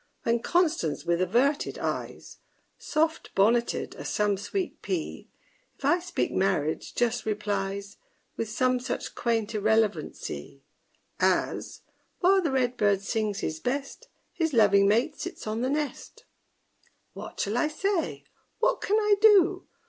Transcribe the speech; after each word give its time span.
When 0.23 0.39
CONSTANCE, 0.39 1.05
with 1.05 1.21
averted 1.21 1.77
eyes, 1.77 2.39
Soft 2.79 3.29
bonneted 3.35 3.93
as 3.93 4.09
some 4.09 4.35
sweet 4.35 4.81
pea, 4.81 5.29
If 5.77 5.85
I 5.85 5.99
speak 5.99 6.31
marriage, 6.31 6.95
just 6.95 7.23
replies 7.23 7.97
With 8.35 8.49
some 8.49 8.79
such 8.79 9.13
quaint 9.13 9.53
irrelevancy, 9.53 10.63
As, 11.19 11.81
While 12.19 12.41
the 12.41 12.49
red 12.49 12.77
bird 12.77 13.01
sings 13.03 13.41
his 13.41 13.59
best, 13.59 14.07
His 14.33 14.53
loving 14.53 14.87
mate 14.87 15.19
sits 15.19 15.45
on 15.45 15.61
the 15.61 15.69
nest. 15.69 16.25
What 17.13 17.39
shall 17.39 17.55
I 17.57 17.67
say? 17.67 18.23
what 18.57 18.81
can 18.81 18.97
I 18.97 19.17
do? 19.21 19.67